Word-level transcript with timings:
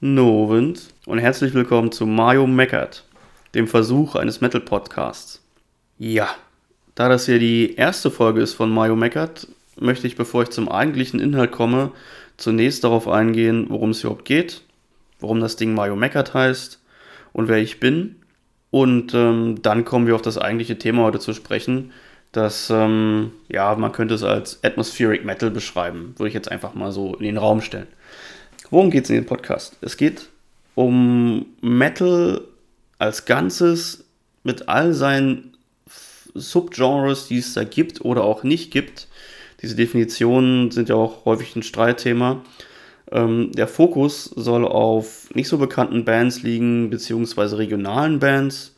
Novent 0.00 0.94
und 1.06 1.18
herzlich 1.18 1.54
willkommen 1.54 1.90
zu 1.90 2.06
Mario 2.06 2.46
Meckert, 2.46 3.02
dem 3.56 3.66
Versuch 3.66 4.14
eines 4.14 4.40
Metal-Podcasts. 4.40 5.42
Ja, 5.98 6.28
da 6.94 7.08
das 7.08 7.26
hier 7.26 7.40
die 7.40 7.74
erste 7.74 8.12
Folge 8.12 8.40
ist 8.40 8.54
von 8.54 8.70
Mario 8.70 8.94
Meckert, 8.94 9.48
möchte 9.76 10.06
ich, 10.06 10.14
bevor 10.14 10.44
ich 10.44 10.50
zum 10.50 10.68
eigentlichen 10.68 11.18
Inhalt 11.18 11.50
komme, 11.50 11.90
zunächst 12.36 12.84
darauf 12.84 13.08
eingehen, 13.08 13.66
worum 13.70 13.90
es 13.90 14.04
überhaupt 14.04 14.24
geht, 14.24 14.62
warum 15.18 15.40
das 15.40 15.56
Ding 15.56 15.74
Mario 15.74 15.96
Meckert 15.96 16.32
heißt 16.32 16.80
und 17.32 17.48
wer 17.48 17.58
ich 17.58 17.80
bin. 17.80 18.14
Und 18.70 19.14
ähm, 19.14 19.62
dann 19.62 19.84
kommen 19.84 20.06
wir 20.06 20.14
auf 20.14 20.22
das 20.22 20.38
eigentliche 20.38 20.78
Thema 20.78 21.02
heute 21.02 21.18
zu 21.18 21.32
sprechen, 21.32 21.90
das, 22.30 22.70
ähm, 22.70 23.32
ja, 23.48 23.74
man 23.74 23.90
könnte 23.90 24.14
es 24.14 24.22
als 24.22 24.62
Atmospheric 24.62 25.24
Metal 25.24 25.50
beschreiben, 25.50 26.14
würde 26.18 26.28
ich 26.28 26.34
jetzt 26.34 26.52
einfach 26.52 26.74
mal 26.74 26.92
so 26.92 27.16
in 27.16 27.24
den 27.24 27.38
Raum 27.38 27.62
stellen. 27.62 27.88
Worum 28.70 28.90
geht 28.90 29.04
es 29.04 29.10
in 29.10 29.16
dem 29.16 29.26
Podcast? 29.26 29.76
Es 29.80 29.96
geht 29.96 30.28
um 30.74 31.46
Metal 31.62 32.42
als 32.98 33.24
Ganzes 33.24 34.04
mit 34.42 34.68
all 34.68 34.92
seinen 34.92 35.56
Subgenres, 36.34 37.28
die 37.28 37.38
es 37.38 37.54
da 37.54 37.64
gibt 37.64 38.04
oder 38.04 38.24
auch 38.24 38.42
nicht 38.42 38.70
gibt. 38.70 39.08
Diese 39.62 39.74
Definitionen 39.74 40.70
sind 40.70 40.90
ja 40.90 40.96
auch 40.96 41.24
häufig 41.24 41.56
ein 41.56 41.62
Streitthema. 41.62 42.42
Ähm, 43.10 43.52
der 43.52 43.68
Fokus 43.68 44.24
soll 44.24 44.66
auf 44.66 45.34
nicht 45.34 45.48
so 45.48 45.56
bekannten 45.56 46.04
Bands 46.04 46.42
liegen, 46.42 46.90
beziehungsweise 46.90 47.56
regionalen 47.56 48.18
Bands. 48.18 48.76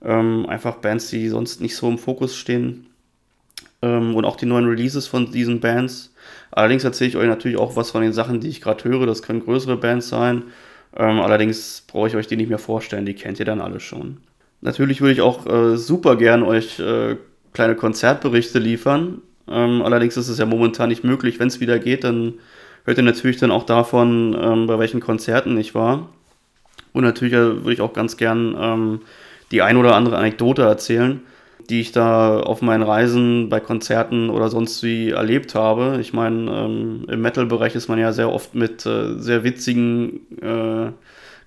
Ähm, 0.00 0.46
einfach 0.46 0.76
Bands, 0.76 1.08
die 1.08 1.28
sonst 1.28 1.60
nicht 1.60 1.74
so 1.74 1.88
im 1.88 1.98
Fokus 1.98 2.36
stehen. 2.36 2.86
Ähm, 3.84 4.14
und 4.14 4.24
auch 4.24 4.36
die 4.36 4.46
neuen 4.46 4.66
Releases 4.66 5.06
von 5.06 5.30
diesen 5.30 5.60
Bands. 5.60 6.12
Allerdings 6.50 6.84
erzähle 6.84 7.08
ich 7.10 7.16
euch 7.16 7.26
natürlich 7.26 7.58
auch 7.58 7.76
was 7.76 7.90
von 7.90 8.02
den 8.02 8.12
Sachen, 8.12 8.40
die 8.40 8.48
ich 8.48 8.60
gerade 8.60 8.84
höre. 8.84 9.06
Das 9.06 9.22
können 9.22 9.44
größere 9.44 9.76
Bands 9.76 10.08
sein. 10.08 10.44
Ähm, 10.96 11.20
allerdings 11.20 11.84
brauche 11.86 12.08
ich 12.08 12.16
euch 12.16 12.26
die 12.26 12.36
nicht 12.36 12.48
mehr 12.48 12.58
vorstellen, 12.58 13.04
die 13.04 13.14
kennt 13.14 13.38
ihr 13.38 13.44
dann 13.44 13.60
alle 13.60 13.80
schon. 13.80 14.18
Natürlich 14.60 15.00
würde 15.00 15.12
ich 15.12 15.20
auch 15.20 15.46
äh, 15.46 15.76
super 15.76 16.16
gern 16.16 16.42
euch 16.42 16.78
äh, 16.78 17.16
kleine 17.52 17.74
Konzertberichte 17.74 18.58
liefern. 18.58 19.20
Ähm, 19.48 19.82
allerdings 19.82 20.16
ist 20.16 20.28
es 20.28 20.38
ja 20.38 20.46
momentan 20.46 20.88
nicht 20.88 21.04
möglich. 21.04 21.38
Wenn 21.38 21.48
es 21.48 21.60
wieder 21.60 21.78
geht, 21.78 22.04
dann 22.04 22.34
hört 22.84 22.96
ihr 22.96 23.04
natürlich 23.04 23.36
dann 23.36 23.50
auch 23.50 23.64
davon, 23.64 24.34
ähm, 24.40 24.66
bei 24.66 24.78
welchen 24.78 25.00
Konzerten 25.00 25.58
ich 25.58 25.74
war. 25.74 26.08
Und 26.92 27.04
natürlich 27.04 27.34
äh, 27.34 27.64
würde 27.64 27.72
ich 27.74 27.80
auch 27.82 27.92
ganz 27.92 28.16
gern 28.16 28.56
ähm, 28.58 29.00
die 29.50 29.60
ein 29.60 29.76
oder 29.76 29.94
andere 29.94 30.16
Anekdote 30.16 30.62
erzählen 30.62 31.20
die 31.70 31.80
ich 31.80 31.92
da 31.92 32.40
auf 32.40 32.62
meinen 32.62 32.82
Reisen 32.82 33.48
bei 33.48 33.60
Konzerten 33.60 34.30
oder 34.30 34.48
sonst 34.48 34.82
wie 34.82 35.10
erlebt 35.10 35.54
habe. 35.54 35.98
Ich 36.00 36.12
meine, 36.12 36.50
ähm, 36.50 37.06
im 37.08 37.20
Metal-Bereich 37.20 37.74
ist 37.74 37.88
man 37.88 37.98
ja 37.98 38.12
sehr 38.12 38.32
oft 38.32 38.54
mit 38.54 38.84
äh, 38.86 39.18
sehr 39.18 39.44
witzigen 39.44 40.20
äh, 40.40 40.92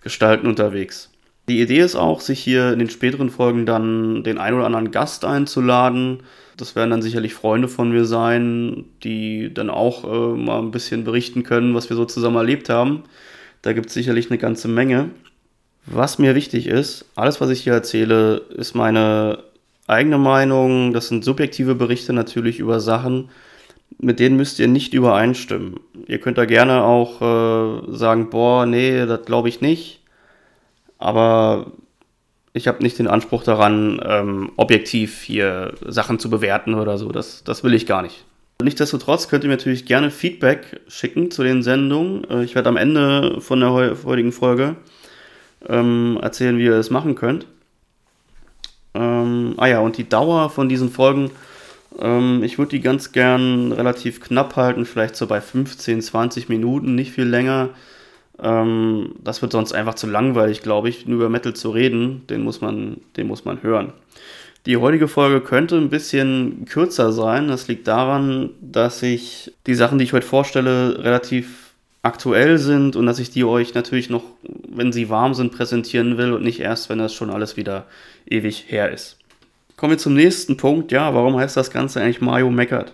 Gestalten 0.01 0.47
unterwegs. 0.47 1.11
Die 1.49 1.61
Idee 1.61 1.79
ist 1.79 1.95
auch, 1.95 2.19
sich 2.19 2.39
hier 2.39 2.73
in 2.73 2.79
den 2.79 2.89
späteren 2.89 3.29
Folgen 3.29 3.65
dann 3.65 4.23
den 4.23 4.37
ein 4.37 4.53
oder 4.53 4.65
anderen 4.65 4.91
Gast 4.91 5.23
einzuladen. 5.23 6.23
Das 6.57 6.75
werden 6.75 6.89
dann 6.89 7.01
sicherlich 7.01 7.33
Freunde 7.33 7.67
von 7.67 7.91
mir 7.91 8.05
sein, 8.05 8.85
die 9.03 9.53
dann 9.53 9.69
auch 9.69 10.03
äh, 10.03 10.37
mal 10.37 10.59
ein 10.59 10.71
bisschen 10.71 11.03
berichten 11.03 11.43
können, 11.43 11.73
was 11.73 11.89
wir 11.89 11.95
so 11.95 12.05
zusammen 12.05 12.37
erlebt 12.37 12.69
haben. 12.69 13.03
Da 13.61 13.73
gibt 13.73 13.87
es 13.87 13.93
sicherlich 13.93 14.29
eine 14.29 14.39
ganze 14.39 14.67
Menge. 14.67 15.09
Was 15.85 16.19
mir 16.19 16.35
wichtig 16.35 16.67
ist, 16.67 17.05
alles, 17.15 17.39
was 17.39 17.49
ich 17.49 17.61
hier 17.61 17.73
erzähle, 17.73 18.41
ist 18.49 18.75
meine 18.75 19.39
eigene 19.87 20.17
Meinung, 20.17 20.93
das 20.93 21.07
sind 21.07 21.23
subjektive 21.23 21.75
Berichte 21.75 22.13
natürlich 22.13 22.59
über 22.59 22.79
Sachen, 22.79 23.29
mit 23.99 24.19
denen 24.19 24.35
müsst 24.35 24.59
ihr 24.59 24.67
nicht 24.67 24.93
übereinstimmen. 24.93 25.79
Ihr 26.07 26.19
könnt 26.19 26.37
da 26.37 26.45
gerne 26.45 26.83
auch 26.83 27.21
äh, 27.21 27.95
sagen, 27.95 28.29
boah, 28.29 28.65
nee, 28.65 29.05
das 29.05 29.25
glaube 29.25 29.49
ich 29.49 29.61
nicht. 29.61 30.01
Aber 30.99 31.71
ich 32.53 32.67
habe 32.67 32.83
nicht 32.83 32.99
den 32.99 33.07
Anspruch 33.07 33.43
daran, 33.43 34.01
ähm, 34.03 34.51
objektiv 34.57 35.21
hier 35.21 35.73
Sachen 35.85 36.19
zu 36.19 36.29
bewerten 36.29 36.73
oder 36.73 36.97
so. 36.97 37.09
Das, 37.11 37.43
das 37.43 37.63
will 37.63 37.73
ich 37.73 37.85
gar 37.85 38.01
nicht. 38.01 38.25
Nichtsdestotrotz 38.61 39.29
könnt 39.29 39.43
ihr 39.43 39.49
mir 39.49 39.55
natürlich 39.55 39.85
gerne 39.85 40.09
Feedback 40.09 40.81
schicken 40.87 41.29
zu 41.31 41.43
den 41.43 41.63
Sendungen. 41.63 42.29
Äh, 42.29 42.43
ich 42.43 42.55
werde 42.55 42.69
am 42.69 42.77
Ende 42.77 43.39
von 43.39 43.59
der 43.59 43.71
heutigen 43.71 44.31
Folge 44.31 44.75
ähm, 45.67 46.19
erzählen, 46.21 46.57
wie 46.57 46.65
ihr 46.65 46.73
es 46.73 46.89
machen 46.89 47.15
könnt. 47.15 47.45
Ähm, 48.93 49.53
ah 49.57 49.67
ja, 49.67 49.79
und 49.79 49.97
die 49.97 50.07
Dauer 50.07 50.49
von 50.49 50.69
diesen 50.69 50.89
Folgen, 50.89 51.31
ähm, 51.99 52.43
ich 52.43 52.57
würde 52.57 52.71
die 52.71 52.81
ganz 52.81 53.11
gern 53.11 53.71
relativ 53.71 54.21
knapp 54.21 54.55
halten, 54.55 54.85
vielleicht 54.85 55.15
so 55.15 55.27
bei 55.27 55.41
15, 55.41 56.01
20 56.01 56.49
Minuten, 56.49 56.95
nicht 56.95 57.11
viel 57.11 57.25
länger. 57.25 57.69
Ähm, 58.39 59.15
das 59.23 59.41
wird 59.41 59.51
sonst 59.51 59.73
einfach 59.73 59.95
zu 59.95 60.07
langweilig, 60.07 60.61
glaube 60.61 60.89
ich, 60.89 61.07
nur 61.07 61.17
über 61.17 61.29
Metal 61.29 61.53
zu 61.53 61.71
reden. 61.71 62.25
Den 62.27 62.43
muss 62.43 62.61
man, 62.61 63.01
den 63.15 63.27
muss 63.27 63.45
man 63.45 63.63
hören. 63.63 63.93
Die 64.65 64.77
heutige 64.77 65.07
Folge 65.07 65.41
könnte 65.41 65.77
ein 65.77 65.89
bisschen 65.89 66.65
kürzer 66.65 67.11
sein. 67.11 67.47
Das 67.47 67.67
liegt 67.67 67.87
daran, 67.87 68.49
dass 68.61 69.01
ich 69.01 69.53
die 69.65 69.75
Sachen, 69.75 69.97
die 69.97 70.03
ich 70.03 70.13
heute 70.13 70.27
vorstelle, 70.27 71.03
relativ 71.03 71.66
aktuell 72.03 72.57
sind 72.57 72.95
und 72.95 73.05
dass 73.05 73.19
ich 73.19 73.31
die 73.31 73.43
euch 73.43 73.73
natürlich 73.73 74.09
noch, 74.09 74.23
wenn 74.69 74.91
sie 74.91 75.09
warm 75.09 75.33
sind, 75.33 75.51
präsentieren 75.51 76.17
will 76.17 76.33
und 76.33 76.43
nicht 76.43 76.59
erst, 76.59 76.89
wenn 76.89 76.99
das 76.99 77.13
schon 77.13 77.29
alles 77.29 77.57
wieder 77.57 77.85
ewig 78.29 78.65
her 78.67 78.91
ist. 78.91 79.17
Kommen 79.75 79.91
wir 79.91 79.97
zum 79.97 80.13
nächsten 80.13 80.57
Punkt. 80.57 80.91
Ja, 80.91 81.13
warum 81.13 81.37
heißt 81.37 81.57
das 81.57 81.71
Ganze 81.71 82.01
eigentlich 82.01 82.21
Mario 82.21 82.49
meckert? 82.49 82.93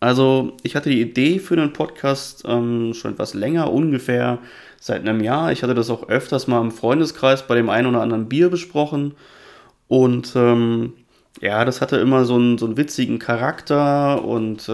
Also, 0.00 0.56
ich 0.62 0.76
hatte 0.76 0.90
die 0.90 1.00
Idee 1.00 1.40
für 1.40 1.56
den 1.56 1.72
Podcast 1.72 2.44
ähm, 2.46 2.94
schon 2.94 3.14
etwas 3.14 3.34
länger, 3.34 3.72
ungefähr 3.72 4.38
seit 4.80 5.00
einem 5.00 5.20
Jahr. 5.20 5.50
Ich 5.50 5.64
hatte 5.64 5.74
das 5.74 5.90
auch 5.90 6.08
öfters 6.08 6.46
mal 6.46 6.60
im 6.60 6.70
Freundeskreis 6.70 7.46
bei 7.46 7.56
dem 7.56 7.68
einen 7.68 7.88
oder 7.88 8.02
anderen 8.02 8.28
Bier 8.28 8.48
besprochen. 8.48 9.14
Und 9.88 10.34
ähm, 10.36 10.92
ja, 11.40 11.64
das 11.64 11.80
hatte 11.80 11.96
immer 11.96 12.24
so 12.24 12.34
einen, 12.34 12.58
so 12.58 12.66
einen 12.66 12.76
witzigen 12.76 13.18
Charakter 13.18 14.24
und 14.24 14.68
äh, 14.68 14.72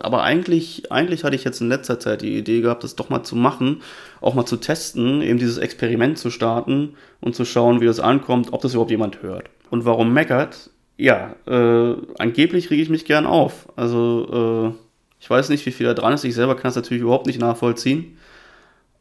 aber 0.00 0.22
eigentlich, 0.22 0.90
eigentlich 0.90 1.24
hatte 1.24 1.36
ich 1.36 1.44
jetzt 1.44 1.60
in 1.60 1.68
letzter 1.68 2.00
Zeit 2.00 2.22
die 2.22 2.38
Idee 2.38 2.60
gehabt, 2.60 2.84
das 2.84 2.96
doch 2.96 3.10
mal 3.10 3.22
zu 3.24 3.36
machen, 3.36 3.82
auch 4.20 4.34
mal 4.34 4.46
zu 4.46 4.56
testen, 4.56 5.20
eben 5.20 5.38
dieses 5.38 5.58
Experiment 5.58 6.18
zu 6.18 6.30
starten 6.30 6.94
und 7.20 7.34
zu 7.34 7.44
schauen, 7.44 7.80
wie 7.80 7.86
das 7.86 8.00
ankommt, 8.00 8.52
ob 8.52 8.62
das 8.62 8.72
überhaupt 8.72 8.90
jemand 8.90 9.22
hört. 9.22 9.50
Und 9.70 9.84
warum 9.84 10.12
meckert? 10.12 10.70
Ja, 10.96 11.36
äh, 11.46 11.94
angeblich 12.18 12.70
rege 12.70 12.82
ich 12.82 12.90
mich 12.90 13.04
gern 13.04 13.26
auf. 13.26 13.68
Also 13.76 14.72
äh, 14.74 14.78
ich 15.20 15.28
weiß 15.28 15.48
nicht, 15.50 15.66
wie 15.66 15.72
viel 15.72 15.86
da 15.86 15.94
dran 15.94 16.12
ist. 16.12 16.24
Ich 16.24 16.34
selber 16.34 16.56
kann 16.56 16.70
es 16.70 16.76
natürlich 16.76 17.02
überhaupt 17.02 17.26
nicht 17.26 17.40
nachvollziehen. 17.40 18.16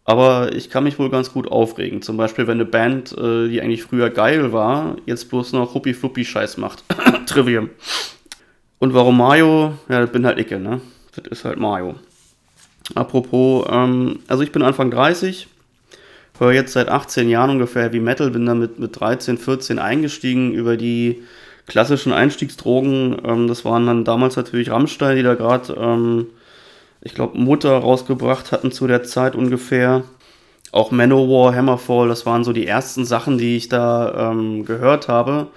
Aber 0.07 0.55
ich 0.55 0.69
kann 0.69 0.85
mich 0.85 0.97
wohl 0.99 1.09
ganz 1.09 1.33
gut 1.33 1.51
aufregen. 1.51 2.01
Zum 2.01 2.15
Beispiel, 2.15 2.47
wenn 2.47 2.55
eine 2.55 2.65
Band, 2.65 3.11
äh, 3.11 3.49
die 3.49 3.61
eigentlich 3.61 3.83
früher 3.83 4.09
geil 4.09 4.53
war, 4.53 4.95
jetzt 5.05 5.29
bloß 5.29 5.51
noch 5.51 5.73
Huppi-Fluppi-Scheiß 5.73 6.55
macht. 6.55 6.85
Trivium. 7.25 7.69
Und 8.79 8.93
warum 8.93 9.17
Mario? 9.17 9.73
Ja, 9.89 9.99
das 9.99 10.09
bin 10.09 10.25
halt 10.25 10.39
ich, 10.39 10.49
ne? 10.49 10.79
Das 11.13 11.25
ist 11.29 11.43
halt 11.43 11.59
Mario. 11.59 11.95
Apropos, 12.95 13.67
ähm, 13.69 14.19
also 14.29 14.43
ich 14.43 14.53
bin 14.53 14.61
Anfang 14.61 14.91
30, 14.91 15.49
höre 16.39 16.53
jetzt 16.53 16.71
seit 16.71 16.87
18 16.87 17.27
Jahren 17.27 17.49
ungefähr 17.49 17.91
wie 17.91 17.99
Metal, 17.99 18.31
bin 18.31 18.45
damit 18.45 18.79
mit 18.79 18.97
13, 18.97 19.37
14 19.37 19.77
eingestiegen 19.77 20.53
über 20.53 20.77
die 20.77 21.21
klassischen 21.65 22.13
Einstiegsdrogen. 22.13 23.17
Ähm, 23.25 23.49
das 23.49 23.65
waren 23.65 23.85
dann 23.85 24.05
damals 24.05 24.37
natürlich 24.37 24.71
Rammstein, 24.71 25.17
die 25.17 25.23
da 25.23 25.33
gerade 25.33 25.73
ähm, 25.73 26.27
ich 27.07 27.15
glaube, 27.15 27.37
Mutter 27.37 27.71
rausgebracht 27.77 28.51
hatten 28.51 28.73
zu 28.73 28.85
der 28.85 29.01
Zeit 29.03 29.33
ungefähr. 29.33 30.03
Auch 30.73 30.91
Manowar, 30.91 31.55
Hammerfall, 31.55 32.09
das 32.09 32.25
waren 32.25 32.43
so 32.43 32.51
die 32.51 32.67
ersten 32.67 33.05
Sachen, 33.05 33.37
die 33.37 33.55
ich 33.55 33.69
da 33.69 34.31
ähm, 34.31 34.65
gehört 34.65 35.07
habe 35.07 35.47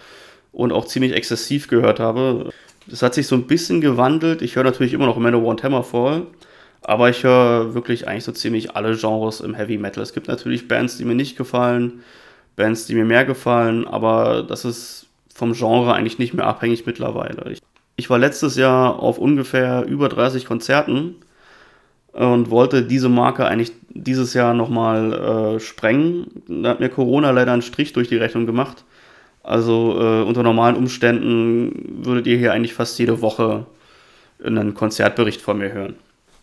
und 0.52 0.70
auch 0.70 0.84
ziemlich 0.84 1.12
exzessiv 1.12 1.66
gehört 1.66 1.98
habe. 1.98 2.50
Das 2.86 3.02
hat 3.02 3.14
sich 3.14 3.26
so 3.26 3.34
ein 3.34 3.48
bisschen 3.48 3.80
gewandelt. 3.80 4.42
Ich 4.42 4.54
höre 4.54 4.62
natürlich 4.62 4.92
immer 4.92 5.06
noch 5.06 5.18
Manowar 5.18 5.48
und 5.48 5.62
Hammerfall, 5.64 6.22
aber 6.82 7.10
ich 7.10 7.24
höre 7.24 7.74
wirklich 7.74 8.06
eigentlich 8.06 8.24
so 8.24 8.32
ziemlich 8.32 8.76
alle 8.76 8.96
Genres 8.96 9.40
im 9.40 9.54
Heavy 9.54 9.76
Metal. 9.76 10.04
Es 10.04 10.12
gibt 10.12 10.28
natürlich 10.28 10.68
Bands, 10.68 10.98
die 10.98 11.04
mir 11.04 11.16
nicht 11.16 11.36
gefallen, 11.36 12.04
Bands, 12.54 12.86
die 12.86 12.94
mir 12.94 13.04
mehr 13.04 13.24
gefallen, 13.24 13.88
aber 13.88 14.44
das 14.44 14.64
ist 14.64 15.08
vom 15.34 15.54
Genre 15.54 15.94
eigentlich 15.94 16.20
nicht 16.20 16.32
mehr 16.32 16.46
abhängig 16.46 16.86
mittlerweile. 16.86 17.50
Ich, 17.50 17.58
ich 17.96 18.08
war 18.08 18.20
letztes 18.20 18.54
Jahr 18.54 19.00
auf 19.00 19.18
ungefähr 19.18 19.84
über 19.86 20.08
30 20.08 20.44
Konzerten 20.44 21.16
und 22.12 22.50
wollte 22.50 22.82
diese 22.82 23.08
Marke 23.08 23.46
eigentlich 23.46 23.72
dieses 23.90 24.34
Jahr 24.34 24.54
nochmal 24.54 25.12
äh, 25.56 25.60
sprengen. 25.60 26.26
Da 26.48 26.70
hat 26.70 26.80
mir 26.80 26.88
Corona 26.88 27.30
leider 27.30 27.52
einen 27.52 27.62
Strich 27.62 27.92
durch 27.92 28.08
die 28.08 28.16
Rechnung 28.16 28.46
gemacht. 28.46 28.84
Also 29.42 29.98
äh, 30.00 30.22
unter 30.22 30.42
normalen 30.42 30.76
Umständen 30.76 32.04
würdet 32.04 32.26
ihr 32.26 32.36
hier 32.36 32.52
eigentlich 32.52 32.74
fast 32.74 32.98
jede 32.98 33.22
Woche 33.22 33.66
einen 34.44 34.74
Konzertbericht 34.74 35.40
von 35.40 35.58
mir 35.58 35.72
hören. 35.72 35.94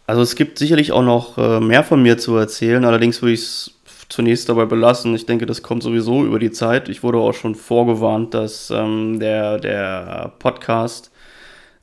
Also 0.08 0.22
es 0.22 0.36
gibt 0.36 0.58
sicherlich 0.58 0.92
auch 0.92 1.04
noch 1.04 1.38
äh, 1.38 1.60
mehr 1.60 1.84
von 1.84 2.02
mir 2.02 2.18
zu 2.18 2.36
erzählen, 2.38 2.86
allerdings 2.86 3.22
würde 3.22 3.34
ich 3.34 3.42
es 3.42 3.74
zunächst 4.10 4.48
dabei 4.48 4.66
belassen. 4.66 5.14
Ich 5.16 5.26
denke, 5.26 5.46
das 5.46 5.64
kommt 5.64 5.84
sowieso 5.84 6.24
über 6.24 6.40
die 6.40 6.52
Zeit. 6.52 6.88
Ich 6.88 7.04
wurde 7.04 7.18
auch 7.18 7.34
schon 7.34 7.56
vorgewarnt, 7.56 8.34
dass 8.34 8.72
ähm, 8.72 9.20
der, 9.20 9.60
der 9.60 10.32
Podcast 10.40 11.12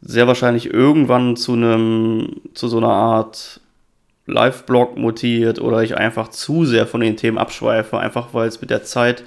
sehr 0.00 0.26
wahrscheinlich 0.26 0.72
irgendwann 0.72 1.36
zu 1.36 1.52
einem, 1.52 2.40
zu 2.54 2.68
so 2.68 2.78
einer 2.78 2.88
Art 2.88 3.60
Live-Blog 4.26 4.96
mutiert 4.96 5.60
oder 5.60 5.82
ich 5.82 5.96
einfach 5.96 6.28
zu 6.28 6.64
sehr 6.64 6.86
von 6.86 7.00
den 7.00 7.16
Themen 7.16 7.38
abschweife, 7.38 7.98
einfach 7.98 8.32
weil 8.32 8.48
es 8.48 8.60
mit 8.60 8.70
der 8.70 8.84
Zeit 8.84 9.22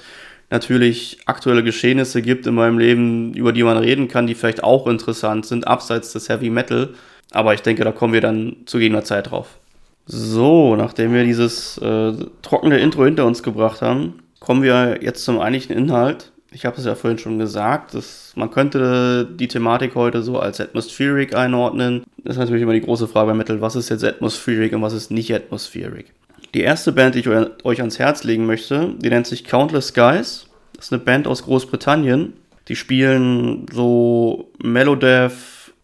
natürlich 0.50 1.20
aktuelle 1.26 1.64
Geschehnisse 1.64 2.22
gibt 2.22 2.48
in 2.48 2.56
meinem 2.56 2.80
Leben, 2.80 3.34
über 3.34 3.52
die 3.52 3.64
man 3.64 3.78
reden 3.78 4.08
kann, 4.08 4.28
die 4.28 4.36
vielleicht 4.36 4.64
auch 4.64 4.88
interessant 4.88 5.46
sind, 5.46 5.68
abseits 5.68 6.14
des 6.14 6.30
Heavy 6.30 6.50
Metal. 6.50 6.90
Aber 7.32 7.54
ich 7.54 7.62
denke, 7.62 7.84
da 7.84 7.92
kommen 7.92 8.14
wir 8.14 8.22
dann 8.22 8.58
zu 8.66 8.78
gegebener 8.78 9.04
Zeit 9.04 9.32
drauf. 9.32 9.58
So, 10.06 10.78
nachdem 10.78 11.14
wir 11.14 11.26
dieses 11.26 11.78
äh, 11.80 12.14
trockene 12.42 12.80
Intro 12.80 13.04
hinter 13.04 13.26
uns 13.26 13.44
gebracht 13.44 13.82
haben, 13.82 14.24
kommen 14.40 14.64
wir 14.64 15.00
jetzt 15.02 15.26
zum 15.26 15.40
eigentlichen 15.40 15.76
Inhalt. 15.76 16.32
Ich 16.52 16.66
habe 16.66 16.78
es 16.78 16.86
ja 16.86 16.96
vorhin 16.96 17.20
schon 17.20 17.40
gesagt, 17.40 17.94
dass 17.94 18.32
man 18.36 18.50
könnte 18.50 19.28
die 19.30 19.50
Thematik 19.50 19.96
heute 19.96 20.24
so 20.24 20.40
als 20.40 20.62
Atmospheric 20.62 21.36
einordnen. 21.36 22.04
Das 22.24 22.36
ist 22.36 22.40
natürlich 22.40 22.64
immer 22.64 22.74
die 22.74 22.82
große 22.82 23.08
Frage 23.08 23.32
bei 23.32 23.38
Metal, 23.38 23.62
was 23.62 23.76
ist 23.76 23.90
jetzt 23.90 24.04
Atmospheric 24.04 24.74
und 24.74 24.82
was 24.82 24.94
ist 24.94 25.12
nicht 25.12 25.34
Atmospheric. 25.34 26.14
Die 26.54 26.62
erste 26.62 26.94
Band, 26.94 27.16
die 27.16 27.20
ich 27.20 27.28
euch 27.28 27.80
ans 27.80 28.00
Herz 28.00 28.24
legen 28.24 28.46
möchte, 28.46 28.94
die 28.98 29.10
nennt 29.10 29.28
sich 29.28 29.44
Countless 29.44 29.90
Skies. 29.90 30.48
Das 30.76 30.86
ist 30.86 30.94
eine 30.94 31.02
Band 31.02 31.28
aus 31.28 31.44
Großbritannien. 31.44 32.34
Die 32.70 32.76
spielen 32.76 33.66
so 33.72 34.52
Melodeath, 34.64 35.34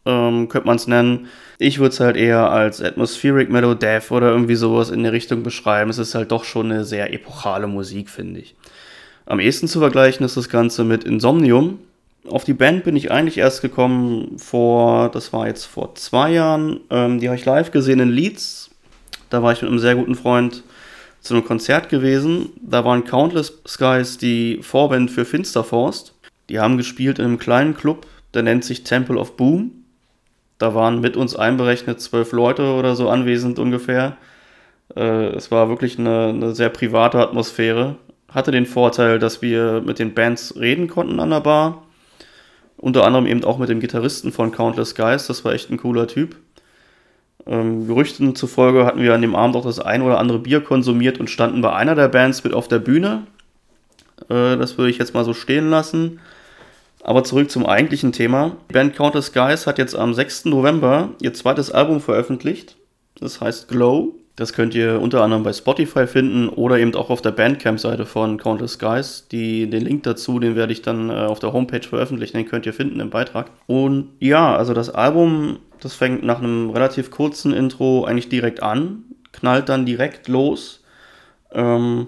ähm, 0.06 0.48
könnte 0.50 0.68
man 0.68 0.77
es 0.77 0.88
nennen. 0.88 1.27
Ich 1.60 1.80
würde 1.80 1.89
es 1.89 2.00
halt 2.00 2.15
eher 2.15 2.50
als 2.51 2.81
Atmospheric 2.81 3.50
Melodeath 3.50 4.12
oder 4.12 4.30
irgendwie 4.31 4.56
sowas 4.56 4.89
in 4.89 5.04
der 5.04 5.12
Richtung 5.12 5.44
beschreiben. 5.44 5.89
Es 5.89 5.98
ist 5.98 6.15
halt 6.15 6.31
doch 6.31 6.44
schon 6.44 6.71
eine 6.71 6.86
sehr 6.86 7.13
epochale 7.13 7.68
Musik, 7.68 8.10
finde 8.10 8.42
ich. 8.42 8.56
Am 9.25 9.40
ehesten 9.40 9.68
zu 9.68 9.80
vergleichen 9.80 10.25
ist 10.25 10.38
das 10.38 10.50
Ganze 10.50 10.84
mit 10.84 11.04
Insomnium. 11.04 11.80
Auf 12.30 12.44
die 12.44 12.54
Band 12.54 12.84
bin 12.84 12.96
ich 12.96 13.12
eigentlich 13.12 13.38
erst 13.38 13.62
gekommen 13.62 14.38
vor, 14.38 15.10
das 15.10 15.34
war 15.34 15.48
jetzt 15.48 15.66
vor 15.66 15.96
zwei 15.96 16.31
Jahren. 16.31 16.80
Ähm, 16.90 17.20
die 17.20 17.28
habe 17.28 17.38
ich 17.38 17.46
live 17.46 17.72
gesehen 17.72 18.00
in 18.00 18.10
Leeds 18.10 18.70
da 19.34 19.42
war 19.42 19.52
ich 19.52 19.64
mit 19.64 19.72
einem 19.72 19.80
sehr 19.80 19.96
guten 19.96 20.14
Freund 20.14 20.64
zu 21.20 21.34
einem 21.34 21.44
Konzert 21.44 21.90
gewesen. 21.90 22.50
Da 22.62 22.86
waren 22.86 23.04
Countless 23.04 23.62
Skies 23.68 24.20
die 24.20 24.60
Vorband 24.62 25.10
für 25.10 25.25
Finsterforst. 25.25 26.14
Die 26.50 26.60
haben 26.60 26.78
gespielt 26.78 27.18
in 27.18 27.25
einem 27.25 27.40
kleinen 27.40 27.75
Club, 27.75 28.06
der 28.36 28.44
nennt 28.44 28.64
sich 28.64 28.84
Temple 28.84 29.18
of 29.18 29.36
Boom. 29.36 29.72
Da 30.60 30.75
waren 30.75 31.02
mit 31.02 31.18
uns 31.18 31.36
einberechnet 31.36 32.00
zwölf 32.00 32.31
Leute 32.31 32.75
oder 32.75 32.96
so 32.96 33.10
anwesend 33.10 33.58
ungefähr. 33.58 34.18
Äh, 34.96 35.30
es 35.30 35.50
war 35.50 35.68
wirklich 35.68 35.98
eine, 35.98 36.28
eine 36.28 36.54
sehr 36.54 36.70
private 36.70 37.18
Atmosphäre. 37.18 37.96
Hatte 38.34 38.52
den 38.52 38.66
Vorteil, 38.66 39.20
dass 39.20 39.42
wir 39.42 39.82
mit 39.86 40.00
den 40.00 40.14
Bands 40.14 40.56
reden 40.60 40.88
konnten 40.88 41.20
an 41.20 41.30
der 41.30 41.42
Bar. 41.42 41.84
Unter 42.78 43.06
anderem 43.06 43.28
eben 43.28 43.44
auch 43.44 43.60
mit 43.60 43.70
dem 43.70 43.80
Gitarristen 43.80 44.32
von 44.32 44.52
Countless 44.52 44.96
Guys. 44.96 45.28
Das 45.28 45.46
war 45.46 45.54
echt 45.54 45.70
ein 45.70 45.78
cooler 45.78 46.08
Typ. 46.08 46.36
Ähm, 47.46 47.88
Gerüchten 47.88 48.36
zufolge 48.36 48.86
hatten 48.86 49.02
wir 49.02 49.14
an 49.14 49.22
dem 49.22 49.36
Abend 49.36 49.56
auch 49.56 49.66
das 49.66 49.80
ein 49.80 50.02
oder 50.02 50.18
andere 50.18 50.40
Bier 50.40 50.62
konsumiert 50.62 51.20
und 51.20 51.30
standen 51.30 51.62
bei 51.62 51.74
einer 51.74 51.96
der 51.96 52.08
Bands 52.08 52.44
mit 52.44 52.54
auf 52.54 52.68
der 52.68 52.80
Bühne. 52.80 53.28
Äh, 54.30 54.58
das 54.58 54.78
würde 54.78 54.90
ich 54.90 54.98
jetzt 54.98 55.14
mal 55.14 55.26
so 55.26 55.34
stehen 55.34 55.70
lassen. 55.70 56.20
Aber 57.04 57.26
zurück 57.26 57.52
zum 57.52 57.66
eigentlichen 57.66 58.14
Thema. 58.14 58.56
Die 58.70 58.74
Band 58.74 58.96
Counter 58.96 59.22
Skies 59.22 59.68
hat 59.68 59.78
jetzt 59.78 59.96
am 59.96 60.14
6. 60.14 60.46
November 60.46 61.10
ihr 61.22 61.34
zweites 61.34 61.70
Album 61.70 62.00
veröffentlicht. 62.00 62.78
Das 63.20 63.42
heißt 63.42 63.68
Glow. 63.68 64.16
Das 64.36 64.54
könnt 64.54 64.74
ihr 64.74 65.00
unter 65.00 65.22
anderem 65.24 65.44
bei 65.44 65.54
Spotify 65.54 66.08
finden 66.08 66.50
oder 66.50 66.80
eben 66.80 66.96
auch 66.96 67.12
auf 67.12 67.22
der 67.22 67.32
Bandcamp-Seite 67.32 68.08
von 68.08 68.38
Countless 68.38 68.74
Skies. 68.74 69.28
Die, 69.32 69.70
den 69.70 69.84
Link 69.84 70.04
dazu, 70.04 70.40
den 70.40 70.56
werde 70.56 70.74
ich 70.74 70.82
dann 70.82 71.12
äh, 71.12 71.14
auf 71.14 71.38
der 71.38 71.54
Homepage 71.54 71.88
veröffentlichen, 71.88 72.38
den 72.38 72.48
könnt 72.48 72.66
ihr 72.66 72.74
finden 72.74 73.00
im 73.00 73.12
Beitrag. 73.12 73.52
Und 73.68 74.10
ja, 74.20 74.56
also 74.56 74.74
das 74.74 74.90
Album, 74.90 75.60
das 75.82 75.94
fängt 75.94 76.24
nach 76.24 76.40
einem 76.40 76.72
relativ 76.72 77.12
kurzen 77.12 77.54
Intro 77.54 78.06
eigentlich 78.06 78.30
direkt 78.30 78.64
an, 78.64 79.04
knallt 79.34 79.70
dann 79.70 79.86
direkt 79.86 80.28
los, 80.28 80.84
ähm, 81.52 82.08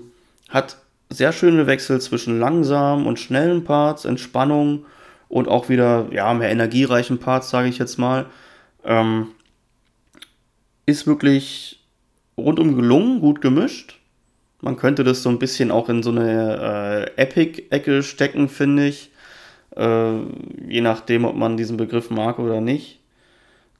hat 0.49 0.77
sehr 1.11 1.31
schöne 1.31 1.67
Wechsel 1.67 2.01
zwischen 2.01 2.39
langsamen 2.39 3.05
und 3.05 3.19
schnellen 3.19 3.63
Parts, 3.65 4.03
Entspannung 4.03 4.85
und 5.29 5.47
auch 5.47 5.69
wieder 5.69 6.07
ja, 6.11 6.33
mehr 6.33 6.49
energiereichen 6.49 7.19
Parts, 7.19 7.51
sage 7.51 7.69
ich 7.69 7.77
jetzt 7.77 7.99
mal. 7.99 8.25
Ähm, 8.83 9.27
ist 10.87 11.05
wirklich 11.05 11.84
rundum 12.37 12.75
gelungen, 12.75 13.21
gut 13.21 13.41
gemischt. 13.41 13.99
Man 14.61 14.77
könnte 14.77 15.03
das 15.03 15.21
so 15.21 15.29
ein 15.29 15.39
bisschen 15.39 15.71
auch 15.71 15.89
in 15.89 16.01
so 16.01 16.11
eine 16.11 17.11
äh, 17.17 17.21
Epic-Ecke 17.21 18.03
stecken, 18.03 18.49
finde 18.49 18.87
ich. 18.87 19.11
Äh, 19.75 20.17
je 20.67 20.81
nachdem, 20.81 21.25
ob 21.25 21.35
man 21.35 21.57
diesen 21.57 21.77
Begriff 21.77 22.09
mag 22.09 22.39
oder 22.39 22.61
nicht. 22.61 22.99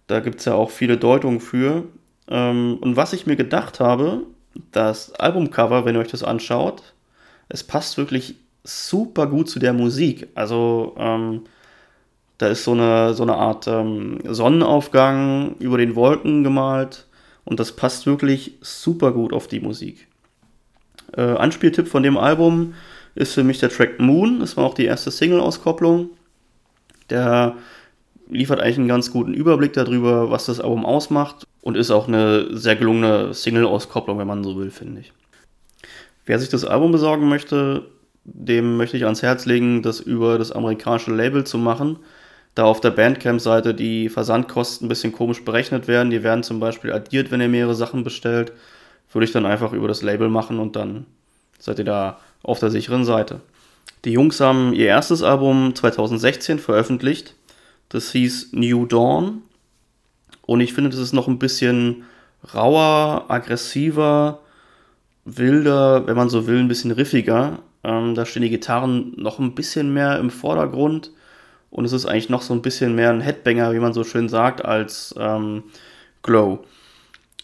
Da 0.07 0.19
gibt 0.19 0.39
es 0.39 0.45
ja 0.45 0.53
auch 0.53 0.69
viele 0.69 0.97
Deutungen 0.97 1.39
für. 1.39 1.85
Ähm, 2.27 2.77
und 2.81 2.95
was 2.95 3.13
ich 3.13 3.25
mir 3.25 3.35
gedacht 3.35 3.79
habe, 3.79 4.23
das 4.71 5.13
Albumcover, 5.13 5.85
wenn 5.85 5.95
ihr 5.95 6.01
euch 6.01 6.11
das 6.11 6.23
anschaut, 6.23 6.93
es 7.49 7.63
passt 7.63 7.97
wirklich 7.97 8.35
super 8.63 9.27
gut 9.27 9.49
zu 9.49 9.59
der 9.59 9.73
Musik. 9.73 10.27
Also 10.35 10.95
ähm, 10.97 11.41
da 12.37 12.47
ist 12.47 12.63
so 12.63 12.71
eine, 12.73 13.13
so 13.13 13.23
eine 13.23 13.35
Art 13.35 13.67
ähm, 13.67 14.19
Sonnenaufgang 14.25 15.55
über 15.59 15.77
den 15.77 15.95
Wolken 15.95 16.43
gemalt 16.43 17.04
und 17.45 17.59
das 17.59 17.71
passt 17.71 18.05
wirklich 18.05 18.57
super 18.61 19.11
gut 19.11 19.31
auf 19.31 19.47
die 19.47 19.59
Musik. 19.59 20.07
Äh, 21.15 21.21
Anspieltipp 21.21 21.87
von 21.87 22.03
dem 22.03 22.17
Album 22.17 22.73
ist 23.13 23.33
für 23.33 23.43
mich 23.43 23.59
der 23.59 23.69
Track 23.69 23.99
Moon. 23.99 24.39
Das 24.39 24.57
war 24.57 24.65
auch 24.65 24.73
die 24.73 24.85
erste 24.85 25.11
Single-Auskopplung. 25.11 26.09
Der 27.09 27.55
liefert 28.27 28.59
eigentlich 28.59 28.79
einen 28.79 28.87
ganz 28.87 29.11
guten 29.11 29.33
Überblick 29.33 29.73
darüber, 29.73 30.31
was 30.31 30.47
das 30.47 30.59
Album 30.59 30.85
ausmacht 30.85 31.47
und 31.61 31.77
ist 31.77 31.91
auch 31.91 32.07
eine 32.07 32.55
sehr 32.55 32.75
gelungene 32.75 33.33
Single-Auskopplung, 33.33 34.17
wenn 34.17 34.27
man 34.27 34.43
so 34.43 34.57
will, 34.57 34.71
finde 34.71 35.01
ich. 35.01 35.13
Wer 36.25 36.39
sich 36.39 36.49
das 36.49 36.65
Album 36.65 36.91
besorgen 36.91 37.29
möchte, 37.29 37.85
dem 38.23 38.77
möchte 38.77 38.97
ich 38.97 39.03
ans 39.03 39.21
Herz 39.21 39.45
legen, 39.45 39.83
das 39.83 39.99
über 39.99 40.39
das 40.39 40.51
amerikanische 40.51 41.13
Label 41.13 41.43
zu 41.43 41.59
machen 41.59 41.99
da 42.55 42.63
auf 42.63 42.79
der 42.79 42.91
Bandcamp-Seite 42.91 43.73
die 43.73 44.09
Versandkosten 44.09 44.85
ein 44.85 44.89
bisschen 44.89 45.11
komisch 45.11 45.43
berechnet 45.43 45.87
werden. 45.87 46.09
Die 46.09 46.23
werden 46.23 46.43
zum 46.43 46.59
Beispiel 46.59 46.93
addiert, 46.93 47.29
wenn 47.29 47.41
ihr 47.41 47.49
mehrere 47.49 47.75
Sachen 47.75 48.03
bestellt. 48.03 48.53
Würde 49.11 49.25
ich 49.25 49.31
dann 49.31 49.45
einfach 49.45 49.73
über 49.73 49.87
das 49.87 50.01
Label 50.01 50.29
machen 50.29 50.59
und 50.59 50.75
dann 50.75 51.05
seid 51.59 51.79
ihr 51.79 51.85
da 51.85 52.19
auf 52.43 52.59
der 52.59 52.71
sicheren 52.71 53.05
Seite. 53.05 53.41
Die 54.05 54.11
Jungs 54.11 54.39
haben 54.39 54.73
ihr 54.73 54.87
erstes 54.87 55.21
Album 55.21 55.75
2016 55.75 56.59
veröffentlicht. 56.59 57.35
Das 57.89 58.11
hieß 58.11 58.53
New 58.53 58.85
Dawn. 58.85 59.41
Und 60.45 60.61
ich 60.61 60.73
finde, 60.73 60.91
das 60.91 60.99
ist 60.99 61.13
noch 61.13 61.27
ein 61.27 61.39
bisschen 61.39 62.03
rauer, 62.53 63.25
aggressiver, 63.27 64.39
wilder, 65.25 66.07
wenn 66.07 66.15
man 66.15 66.29
so 66.29 66.47
will, 66.47 66.59
ein 66.59 66.67
bisschen 66.67 66.91
riffiger. 66.91 67.59
Ähm, 67.83 68.15
da 68.15 68.25
stehen 68.25 68.43
die 68.43 68.49
Gitarren 68.49 69.13
noch 69.17 69.39
ein 69.39 69.55
bisschen 69.55 69.93
mehr 69.93 70.19
im 70.19 70.29
Vordergrund. 70.29 71.11
Und 71.75 71.83
es 71.83 71.91
ist 71.91 72.05
eigentlich 72.05 72.29
noch 72.29 72.41
so 72.41 72.53
ein 72.53 72.61
bisschen 72.61 72.95
mehr 72.95 73.09
ein 73.09 73.19
Headbanger, 73.19 73.73
wie 73.73 73.79
man 73.79 73.91
so 73.91 74.05
schön 74.05 74.29
sagt, 74.29 74.63
als 74.63 75.13
ähm, 75.19 75.63
Glow. 76.23 76.63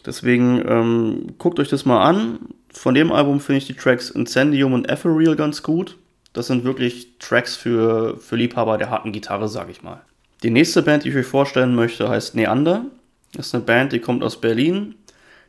Deswegen 0.06 0.64
ähm, 0.66 1.34
guckt 1.38 1.60
euch 1.60 1.68
das 1.68 1.84
mal 1.84 2.02
an. 2.02 2.40
Von 2.72 2.96
dem 2.96 3.12
Album 3.12 3.42
finde 3.42 3.58
ich 3.58 3.68
die 3.68 3.74
Tracks 3.74 4.10
Incendium 4.10 4.72
und 4.72 4.90
Ethereal 4.90 5.36
ganz 5.36 5.64
gut. 5.64 5.98
Das 6.32 6.48
sind 6.48 6.64
wirklich 6.64 7.18
Tracks 7.20 7.58
für, 7.58 8.18
für 8.20 8.38
Liebhaber 8.38 8.78
der 8.78 8.90
harten 8.90 9.12
Gitarre, 9.12 9.50
sag 9.50 9.70
ich 9.70 9.84
mal. 9.84 10.00
Die 10.44 10.50
nächste 10.50 10.82
Band, 10.82 11.04
die 11.04 11.10
ich 11.10 11.16
euch 11.18 11.28
vorstellen 11.28 11.76
möchte, 11.76 12.08
heißt 12.08 12.34
Neander. 12.34 12.86
Das 13.34 13.48
ist 13.48 13.56
eine 13.56 13.66
Band, 13.66 13.92
die 13.92 14.00
kommt 14.00 14.24
aus 14.24 14.40
Berlin. 14.40 14.96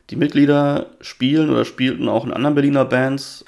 Die 0.09 0.17
Mitglieder 0.17 0.87
spielen 0.99 1.49
oder 1.49 1.63
spielten 1.63 2.09
auch 2.09 2.25
in 2.25 2.33
anderen 2.33 2.55
Berliner 2.55 2.83
Bands. 2.83 3.45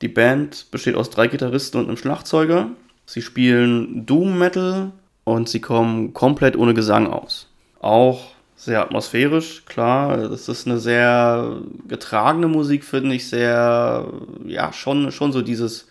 Die 0.00 0.08
Band 0.08 0.70
besteht 0.70 0.94
aus 0.94 1.10
drei 1.10 1.26
Gitarristen 1.26 1.76
und 1.76 1.88
einem 1.88 1.98
Schlagzeuger. 1.98 2.70
Sie 3.10 3.22
spielen 3.22 4.06
Doom 4.06 4.38
Metal 4.38 4.92
und 5.24 5.48
sie 5.48 5.60
kommen 5.60 6.14
komplett 6.14 6.56
ohne 6.56 6.74
Gesang 6.74 7.08
aus. 7.08 7.48
Auch 7.80 8.28
sehr 8.54 8.82
atmosphärisch, 8.82 9.64
klar. 9.66 10.28
Das 10.28 10.48
ist 10.48 10.68
eine 10.68 10.78
sehr 10.78 11.56
getragene 11.88 12.46
Musik, 12.46 12.84
finde 12.84 13.16
ich. 13.16 13.28
Sehr, 13.28 14.06
ja, 14.46 14.72
schon, 14.72 15.10
schon 15.10 15.32
so 15.32 15.42
dieses 15.42 15.88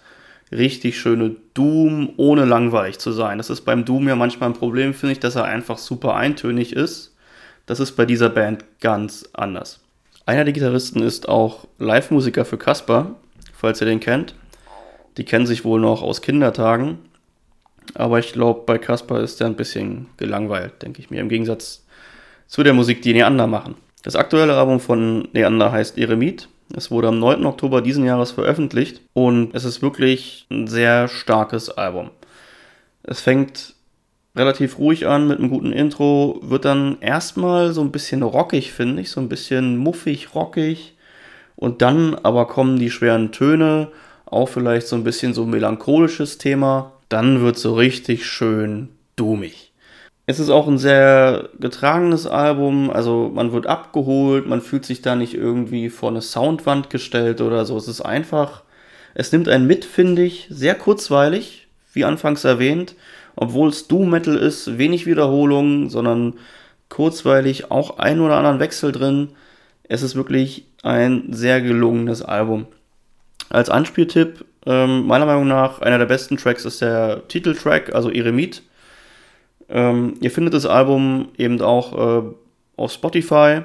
richtig 0.50 0.98
schöne 0.98 1.36
Doom, 1.56 2.14
ohne 2.16 2.46
langweilig 2.46 3.00
zu 3.00 3.12
sein. 3.12 3.38
Das 3.38 3.50
ist 3.50 3.66
beim 3.66 3.84
Doom 3.84 4.08
ja 4.08 4.16
manchmal 4.16 4.52
ein 4.52 4.56
Problem, 4.56 4.94
finde 4.94 5.12
ich, 5.12 5.20
dass 5.20 5.36
er 5.36 5.44
einfach 5.44 5.78
super 5.78 6.16
eintönig 6.16 6.72
ist. 6.72 7.18
Das 7.66 7.82
ist 7.82 7.98
bei 7.98 8.06
dieser 8.06 8.30
Band 8.30 8.64
ganz 8.80 9.28
anders. 9.34 9.82
Einer 10.26 10.46
der 10.46 10.54
Gitarristen 10.54 11.04
ist 11.04 11.28
auch 11.28 11.68
Live-Musiker 11.80 12.46
für 12.46 12.58
Casper, 12.58 13.16
falls 13.52 13.82
ihr 13.82 13.88
den 13.88 14.00
kennt. 14.00 14.36
Die 15.18 15.26
kennen 15.26 15.46
sich 15.46 15.66
wohl 15.66 15.82
noch 15.82 16.02
aus 16.02 16.22
Kindertagen. 16.22 17.09
Aber 17.96 18.20
ich 18.20 18.34
glaube, 18.34 18.64
bei 18.66 18.78
Kasper 18.78 19.22
ist 19.22 19.40
der 19.40 19.48
ein 19.48 19.56
bisschen 19.56 20.08
gelangweilt, 20.18 20.82
denke 20.82 21.00
ich 21.00 21.10
mir, 21.10 21.22
im 21.22 21.30
Gegensatz 21.30 21.86
zu 22.48 22.64
der 22.64 22.74
Musik, 22.74 23.02
die 23.02 23.14
Neander 23.14 23.48
machen. 23.48 23.76
Das 24.04 24.16
aktuelle 24.16 24.56
Album 24.56 24.80
von 24.80 25.28
Neander 25.34 25.72
heißt 25.72 25.98
Eremit. 25.98 26.48
Es 26.76 26.92
wurde 26.92 27.08
am 27.08 27.20
9. 27.20 27.46
Oktober 27.46 27.82
diesen 27.82 28.06
Jahres 28.06 28.32
veröffentlicht 28.32 29.02
und 29.14 29.56
es 29.56 29.66
ist 29.66 29.82
wirklich 29.82 30.46
ein 30.52 30.68
sehr 30.68 31.08
starkes 31.08 31.70
Album. 31.70 32.12
Es 33.04 33.22
fängt 33.22 33.74
relativ 34.36 34.78
ruhig 34.78 35.08
an 35.08 35.28
mit 35.28 35.40
einem 35.40 35.50
guten 35.50 35.72
Intro, 35.72 36.40
wird 36.44 36.66
dann 36.66 36.98
erstmal 37.02 37.74
so 37.74 37.82
ein 37.82 37.92
bisschen 37.92 38.22
rockig, 38.22 38.72
finde 38.72 39.02
ich, 39.02 39.10
so 39.10 39.20
ein 39.20 39.30
bisschen 39.30 39.78
muffig, 39.78 40.36
rockig. 40.36 40.96
Und 41.56 41.82
dann 41.82 42.16
aber 42.16 42.48
kommen 42.48 42.80
die 42.80 42.92
schweren 42.92 43.32
Töne, 43.32 43.90
auch 44.26 44.48
vielleicht 44.48 44.88
so 44.88 44.96
ein 44.96 45.04
bisschen 45.04 45.34
so 45.34 45.44
ein 45.44 45.50
melancholisches 45.50 46.38
Thema. 46.38 46.94
Dann 47.10 47.42
wird 47.42 47.58
so 47.58 47.74
richtig 47.74 48.26
schön 48.26 48.90
dummig. 49.16 49.74
Es 50.28 50.40
ist 50.40 50.52
auch 50.52 50.68
ein 50.68 50.78
sehr 50.78 51.50
getragenes 51.60 52.28
Album, 52.28 52.92
also 52.92 53.32
man 53.34 53.52
wird 53.52 53.66
abgeholt, 53.66 54.46
man 54.46 54.62
fühlt 54.62 54.86
sich 54.86 55.02
da 55.02 55.16
nicht 55.16 55.34
irgendwie 55.34 55.90
vor 55.90 56.10
eine 56.10 56.22
Soundwand 56.22 56.92
gestellt 56.92 57.42
oder 57.42 57.66
so. 57.66 57.76
Es 57.78 57.88
ist 57.88 58.02
einfach, 58.02 58.62
es 59.16 59.32
nimmt 59.32 59.50
einen 59.50 59.66
mit, 59.66 59.86
finde 59.86 60.22
ich, 60.22 60.46
sehr 60.52 60.76
kurzweilig, 60.76 61.68
wie 61.94 62.06
anfangs 62.06 62.44
erwähnt, 62.44 62.94
obwohl 63.36 63.70
es 63.70 63.88
Doom 63.88 64.12
Metal 64.12 64.36
ist, 64.36 64.78
wenig 64.78 65.08
Wiederholungen, 65.08 65.90
sondern 65.90 66.36
kurzweilig 66.90 67.72
auch 67.72 67.98
ein 67.98 68.20
oder 68.20 68.38
anderen 68.38 68.60
Wechsel 68.60 68.92
drin. 68.92 69.30
Es 69.84 70.04
ist 70.04 70.16
wirklich 70.16 70.66
ein 70.84 71.34
sehr 71.34 71.60
gelungenes 71.62 72.22
Album. 72.22 72.68
Als 73.50 73.72
Anspieltipp, 73.72 74.46
ähm, 74.66 75.08
meiner 75.08 75.26
Meinung 75.26 75.48
nach, 75.48 75.82
einer 75.82 75.98
der 75.98 76.06
besten 76.06 76.38
Tracks 76.38 76.66
ist 76.66 76.82
der 76.82 77.28
Titeltrack, 77.28 77.94
also 77.94 78.10
Eremit. 78.10 78.64
Ähm, 79.70 80.16
ihr 80.22 80.32
findet 80.32 80.54
das 80.54 80.66
Album 80.66 81.30
eben 81.38 81.62
auch 81.62 82.24
äh, 82.24 82.30
auf 82.76 82.92
Spotify 82.92 83.62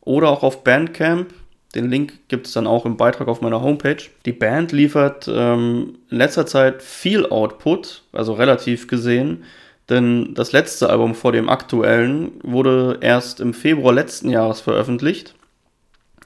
oder 0.00 0.30
auch 0.30 0.42
auf 0.42 0.64
Bandcamp. 0.64 1.32
Den 1.74 1.90
Link 1.90 2.28
gibt 2.28 2.46
es 2.46 2.54
dann 2.54 2.66
auch 2.66 2.86
im 2.86 2.96
Beitrag 2.96 3.28
auf 3.28 3.42
meiner 3.42 3.60
Homepage. 3.60 3.98
Die 4.24 4.32
Band 4.32 4.72
liefert 4.72 5.28
ähm, 5.30 5.98
in 6.10 6.16
letzter 6.16 6.46
Zeit 6.46 6.82
viel 6.82 7.26
Output, 7.26 8.04
also 8.12 8.32
relativ 8.32 8.88
gesehen, 8.88 9.44
denn 9.90 10.34
das 10.34 10.52
letzte 10.52 10.88
Album 10.90 11.14
vor 11.14 11.32
dem 11.32 11.48
aktuellen 11.48 12.32
wurde 12.42 12.98
erst 13.00 13.40
im 13.40 13.52
Februar 13.52 13.92
letzten 13.92 14.30
Jahres 14.30 14.60
veröffentlicht. 14.60 15.34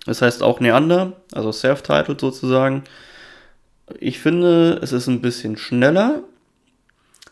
Das 0.06 0.20
heißt 0.22 0.42
auch 0.42 0.60
Neander, 0.60 1.12
also 1.32 1.52
self-titled 1.52 2.20
sozusagen. 2.20 2.84
Ich 3.98 4.18
finde, 4.20 4.78
es 4.82 4.92
ist 4.92 5.08
ein 5.08 5.20
bisschen 5.20 5.56
schneller, 5.56 6.22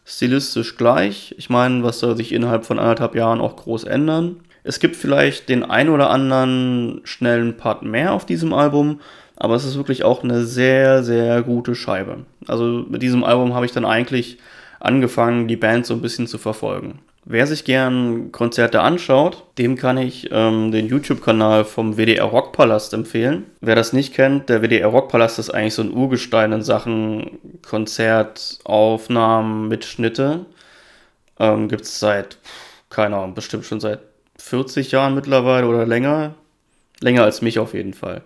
stilistisch 0.04 0.76
gleich. 0.76 1.34
Ich 1.38 1.50
meine, 1.50 1.82
was 1.82 2.00
soll 2.00 2.16
sich 2.16 2.32
innerhalb 2.32 2.64
von 2.64 2.78
anderthalb 2.78 3.14
Jahren 3.14 3.40
auch 3.40 3.56
groß 3.56 3.84
ändern? 3.84 4.40
Es 4.62 4.80
gibt 4.80 4.96
vielleicht 4.96 5.48
den 5.48 5.64
ein 5.64 5.88
oder 5.88 6.10
anderen 6.10 7.00
schnellen 7.04 7.56
Part 7.56 7.82
mehr 7.82 8.12
auf 8.12 8.26
diesem 8.26 8.52
Album, 8.52 9.00
aber 9.36 9.54
es 9.54 9.64
ist 9.64 9.76
wirklich 9.76 10.04
auch 10.04 10.22
eine 10.22 10.44
sehr, 10.44 11.02
sehr 11.02 11.42
gute 11.42 11.74
Scheibe. 11.74 12.26
Also 12.46 12.84
mit 12.88 13.00
diesem 13.00 13.24
Album 13.24 13.54
habe 13.54 13.64
ich 13.64 13.72
dann 13.72 13.86
eigentlich 13.86 14.38
angefangen, 14.80 15.48
die 15.48 15.56
Band 15.56 15.86
so 15.86 15.94
ein 15.94 16.02
bisschen 16.02 16.26
zu 16.26 16.36
verfolgen. 16.36 16.98
Wer 17.32 17.46
sich 17.46 17.62
gern 17.62 18.32
Konzerte 18.32 18.80
anschaut, 18.80 19.44
dem 19.56 19.76
kann 19.76 19.98
ich 19.98 20.30
ähm, 20.32 20.72
den 20.72 20.88
YouTube-Kanal 20.88 21.64
vom 21.64 21.96
WDR 21.96 22.24
Rockpalast 22.24 22.92
empfehlen. 22.92 23.46
Wer 23.60 23.76
das 23.76 23.92
nicht 23.92 24.14
kennt, 24.14 24.48
der 24.48 24.62
WDR 24.62 24.88
Rockpalast 24.88 25.38
ist 25.38 25.50
eigentlich 25.50 25.74
so 25.74 25.82
ein 25.82 25.92
Urgestein 25.92 26.50
in 26.50 26.62
Sachen 26.62 27.38
Konzertaufnahmen, 27.62 29.68
Mitschnitte. 29.68 30.46
Ähm, 31.38 31.68
Gibt 31.68 31.82
es 31.82 32.00
seit, 32.00 32.38
keine 32.88 33.18
Ahnung, 33.18 33.34
bestimmt 33.34 33.64
schon 33.64 33.78
seit 33.78 34.00
40 34.40 34.90
Jahren 34.90 35.14
mittlerweile 35.14 35.68
oder 35.68 35.86
länger. 35.86 36.34
Länger 36.98 37.22
als 37.22 37.42
mich 37.42 37.60
auf 37.60 37.74
jeden 37.74 37.94
Fall. 37.94 38.22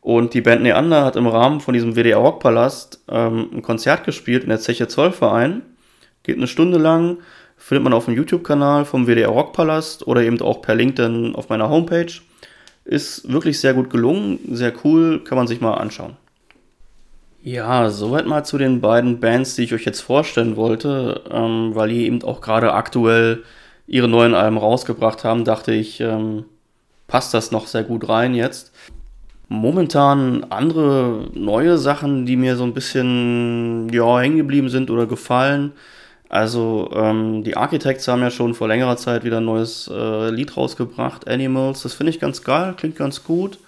Und 0.00 0.34
die 0.34 0.40
Band 0.40 0.62
Neander 0.62 1.04
hat 1.04 1.14
im 1.14 1.28
Rahmen 1.28 1.60
von 1.60 1.72
diesem 1.72 1.94
WDR 1.94 2.18
Rockpalast 2.18 3.00
ähm, 3.08 3.48
ein 3.52 3.62
Konzert 3.62 4.02
gespielt 4.02 4.42
in 4.42 4.48
der 4.48 4.58
Zeche 4.58 4.88
Zollverein. 4.88 5.62
Geht 6.24 6.36
eine 6.36 6.48
Stunde 6.48 6.78
lang 6.78 7.18
findet 7.60 7.84
man 7.84 7.92
auf 7.92 8.06
dem 8.06 8.14
YouTube-Kanal 8.14 8.84
vom 8.84 9.06
WDR 9.06 9.28
Rockpalast 9.28 10.06
oder 10.08 10.22
eben 10.22 10.40
auch 10.40 10.62
per 10.62 10.74
Link 10.74 10.96
dann 10.96 11.36
auf 11.36 11.50
meiner 11.50 11.68
Homepage. 11.68 12.12
Ist 12.84 13.30
wirklich 13.30 13.60
sehr 13.60 13.74
gut 13.74 13.90
gelungen, 13.90 14.40
sehr 14.50 14.72
cool, 14.82 15.22
kann 15.22 15.38
man 15.38 15.46
sich 15.46 15.60
mal 15.60 15.74
anschauen. 15.74 16.16
Ja, 17.42 17.88
soweit 17.90 18.26
mal 18.26 18.44
zu 18.44 18.58
den 18.58 18.80
beiden 18.80 19.20
Bands, 19.20 19.54
die 19.54 19.62
ich 19.64 19.74
euch 19.74 19.84
jetzt 19.84 20.00
vorstellen 20.00 20.56
wollte, 20.56 21.22
ähm, 21.30 21.74
weil 21.74 21.90
die 21.90 22.06
eben 22.06 22.22
auch 22.22 22.40
gerade 22.40 22.72
aktuell 22.72 23.44
ihre 23.86 24.08
neuen 24.08 24.34
Alben 24.34 24.58
rausgebracht 24.58 25.24
haben, 25.24 25.44
dachte 25.44 25.72
ich, 25.72 26.00
ähm, 26.00 26.44
passt 27.08 27.34
das 27.34 27.50
noch 27.50 27.66
sehr 27.66 27.84
gut 27.84 28.08
rein 28.08 28.34
jetzt. 28.34 28.72
Momentan 29.48 30.44
andere 30.50 31.28
neue 31.34 31.76
Sachen, 31.76 32.24
die 32.24 32.36
mir 32.36 32.56
so 32.56 32.64
ein 32.64 32.74
bisschen 32.74 33.88
ja, 33.92 34.20
hängen 34.20 34.36
geblieben 34.36 34.68
sind 34.68 34.90
oder 34.90 35.06
gefallen. 35.06 35.72
Also 36.30 36.88
ähm, 36.94 37.42
die 37.42 37.56
Architects 37.56 38.06
haben 38.06 38.22
ja 38.22 38.30
schon 38.30 38.54
vor 38.54 38.68
längerer 38.68 38.96
Zeit 38.96 39.24
wieder 39.24 39.38
ein 39.38 39.44
neues 39.44 39.90
äh, 39.92 40.30
Lied 40.30 40.56
rausgebracht, 40.56 41.28
Animals. 41.28 41.82
Das 41.82 41.92
finde 41.92 42.10
ich 42.10 42.20
ganz 42.20 42.44
geil, 42.44 42.74
klingt 42.76 42.94
ganz 42.94 43.24
gut. 43.24 43.58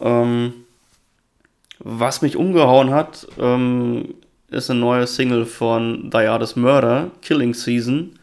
Ähm, 0.00 0.52
was 1.78 2.22
mich 2.22 2.36
umgehauen 2.36 2.90
hat, 2.90 3.28
ähm, 3.38 4.14
ist 4.50 4.68
eine 4.68 4.80
neue 4.80 5.06
Single 5.06 5.46
von 5.46 6.10
Diades 6.10 6.56
Murder, 6.56 7.12
Killing 7.22 7.54
Season. 7.54 8.18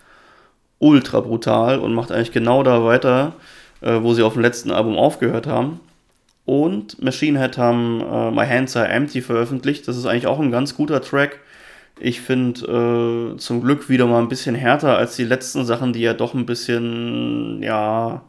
Ultra 0.80 1.22
brutal 1.22 1.80
und 1.80 1.94
macht 1.94 2.12
eigentlich 2.12 2.34
genau 2.34 2.64
da 2.64 2.84
weiter, 2.84 3.32
äh, 3.80 4.02
wo 4.02 4.14
sie 4.14 4.24
auf 4.24 4.34
dem 4.34 4.42
letzten 4.42 4.72
Album 4.72 4.98
aufgehört 4.98 5.48
haben. 5.48 5.80
Und 6.44 7.02
Machine 7.02 7.40
Head 7.40 7.58
haben 7.58 8.02
äh, 8.02 8.32
My 8.32 8.46
Hands 8.46 8.76
Are 8.76 8.90
Empty 8.90 9.22
veröffentlicht. 9.22 9.88
Das 9.88 9.96
ist 9.96 10.06
eigentlich 10.06 10.28
auch 10.28 10.42
ein 10.42 10.52
ganz 10.52 10.76
guter 10.76 11.02
Track 11.02 11.40
ich 12.04 12.22
finde 12.22 13.34
äh, 13.34 13.38
zum 13.38 13.62
Glück 13.62 13.90
wieder 13.90 14.06
mal 14.08 14.22
ein 14.22 14.28
bisschen 14.28 14.56
härter 14.56 14.98
als 14.98 15.16
die 15.16 15.24
letzten 15.24 15.66
Sachen, 15.66 15.94
die 15.94 16.02
ja 16.02 16.14
doch 16.14 16.34
ein 16.34 16.46
bisschen, 16.46 17.64
ja, 17.64 18.24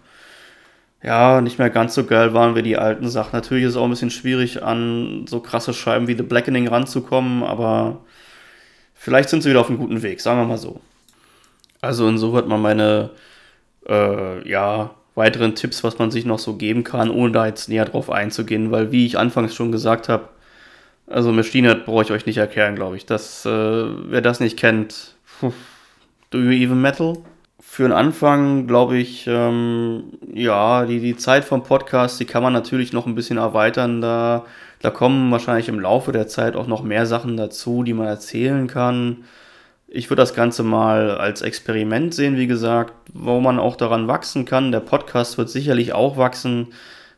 ja, 1.03 1.41
nicht 1.41 1.59
mehr 1.59 1.71
ganz 1.71 1.95
so 1.95 2.05
geil 2.05 2.35
waren 2.35 2.55
wie 2.55 2.63
die 2.63 2.79
alten 2.79 3.09
Sachen. 3.09 3.33
Natürlich 3.33 3.65
ist 3.65 3.73
es 3.73 3.77
auch 3.77 3.85
ein 3.85 3.91
bisschen 3.91 4.11
schwierig, 4.11 4.63
an 4.63 5.27
so 5.29 5.41
krasse 5.41 5.75
Scheiben 5.75 6.07
wie 6.07 6.17
The 6.17 6.23
Blackening 6.23 6.69
ranzukommen, 6.69 7.43
aber 7.43 8.01
vielleicht 8.95 9.29
sind 9.29 9.43
sie 9.43 9.51
wieder 9.51 9.61
auf 9.61 9.69
einem 9.69 9.79
guten 9.79 10.03
Weg, 10.03 10.21
sagen 10.21 10.41
wir 10.41 10.47
mal 10.47 10.59
so. 10.59 10.81
Also 11.81 12.09
insoweit 12.09 12.47
mal 12.47 12.59
meine, 12.59 13.11
äh, 13.89 14.49
ja, 14.49 14.95
weiteren 15.17 15.57
Tipps, 15.57 15.85
was 15.85 15.99
man 15.99 16.11
sich 16.13 16.25
noch 16.25 16.39
so 16.39 16.55
geben 16.57 16.85
kann, 16.85 17.11
ohne 17.11 17.33
da 17.33 17.47
jetzt 17.47 17.69
näher 17.69 17.85
drauf 17.87 18.11
einzugehen, 18.11 18.71
weil 18.71 18.93
wie 18.93 19.07
ich 19.07 19.19
anfangs 19.19 19.55
schon 19.55 19.73
gesagt 19.73 20.09
habe, 20.09 20.29
also 21.07 21.33
Machine 21.33 21.75
brauche 21.77 22.03
ich 22.03 22.11
euch 22.11 22.27
nicht 22.27 22.39
erklären, 22.39 22.77
glaube 22.77 22.97
ich. 22.97 23.07
Das, 23.07 23.45
äh, 23.45 23.51
wer 23.51 24.21
das 24.21 24.41
nicht 24.41 24.59
kennt, 24.59 25.17
do 26.31 26.39
you 26.39 26.51
even 26.51 26.81
metal? 26.81 27.19
Für 27.61 27.85
den 27.85 27.93
Anfang, 27.93 28.67
glaube 28.67 28.97
ich, 28.99 29.27
ähm, 29.27 30.05
ja, 30.33 30.87
die, 30.87 31.01
die 31.01 31.17
Zeit 31.17 31.45
vom 31.45 31.63
Podcast, 31.63 32.21
die 32.21 32.25
kann 32.25 32.43
man 32.43 32.53
natürlich 32.53 32.93
noch 32.93 33.07
ein 33.07 33.15
bisschen 33.15 33.37
erweitern. 33.37 34.01
Da, 34.01 34.45
da 34.81 34.91
kommen 34.91 35.31
wahrscheinlich 35.31 35.69
im 35.69 35.81
Laufe 35.81 36.13
der 36.13 36.29
Zeit 36.29 36.57
auch 36.57 36.67
noch 36.67 36.83
mehr 36.83 37.07
Sachen 37.07 37.37
dazu, 37.37 37.83
die 37.83 37.95
man 37.95 38.07
erzählen 38.07 38.67
kann. 38.67 39.25
Ich 39.89 40.11
würde 40.11 40.23
das 40.23 40.35
Ganze 40.35 40.63
mal 40.63 41.13
als 41.13 41.43
Experiment 41.43 42.15
sehen, 42.15 42.37
wie 42.37 42.47
gesagt, 42.47 42.93
wo 43.13 43.41
man 43.41 43.59
auch 43.59 43.77
daran 43.77 44.09
wachsen 44.09 44.45
kann. 44.45 44.73
Der 44.73 44.81
Podcast 44.81 45.39
wird 45.39 45.51
sicherlich 45.51 45.93
auch 45.93 46.17
wachsen. 46.17 46.69